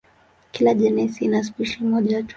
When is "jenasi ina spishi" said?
0.73-1.83